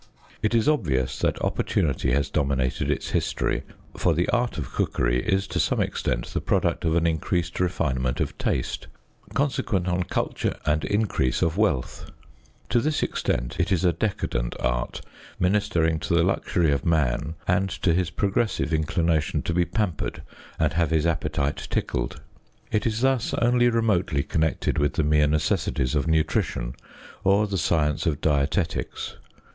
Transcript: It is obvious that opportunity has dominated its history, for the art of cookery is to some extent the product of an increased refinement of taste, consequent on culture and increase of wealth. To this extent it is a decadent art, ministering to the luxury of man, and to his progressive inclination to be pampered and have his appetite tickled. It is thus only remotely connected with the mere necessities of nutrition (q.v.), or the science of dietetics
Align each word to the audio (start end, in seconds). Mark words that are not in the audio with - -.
It 0.41 0.55
is 0.55 0.67
obvious 0.67 1.19
that 1.19 1.39
opportunity 1.43 2.11
has 2.13 2.31
dominated 2.31 2.89
its 2.89 3.11
history, 3.11 3.61
for 3.95 4.15
the 4.15 4.27
art 4.29 4.57
of 4.57 4.71
cookery 4.71 5.21
is 5.23 5.45
to 5.49 5.59
some 5.59 5.79
extent 5.79 6.25
the 6.33 6.41
product 6.41 6.83
of 6.85 6.95
an 6.95 7.05
increased 7.05 7.59
refinement 7.59 8.19
of 8.19 8.35
taste, 8.39 8.87
consequent 9.35 9.87
on 9.87 10.01
culture 10.05 10.55
and 10.65 10.83
increase 10.85 11.43
of 11.43 11.55
wealth. 11.55 12.09
To 12.69 12.79
this 12.81 13.03
extent 13.03 13.57
it 13.59 13.71
is 13.71 13.85
a 13.85 13.93
decadent 13.93 14.55
art, 14.59 15.01
ministering 15.39 15.99
to 15.99 16.15
the 16.15 16.23
luxury 16.23 16.71
of 16.71 16.83
man, 16.83 17.35
and 17.47 17.69
to 17.69 17.93
his 17.93 18.09
progressive 18.09 18.73
inclination 18.73 19.43
to 19.43 19.53
be 19.53 19.65
pampered 19.65 20.23
and 20.57 20.73
have 20.73 20.89
his 20.89 21.05
appetite 21.05 21.67
tickled. 21.69 22.19
It 22.71 22.87
is 22.87 23.01
thus 23.01 23.35
only 23.35 23.69
remotely 23.69 24.23
connected 24.23 24.79
with 24.79 24.93
the 24.93 25.03
mere 25.03 25.27
necessities 25.27 25.93
of 25.93 26.07
nutrition 26.07 26.71
(q.v.), 26.71 26.85
or 27.23 27.45
the 27.45 27.59
science 27.59 28.07
of 28.07 28.19
dietetics 28.19 29.17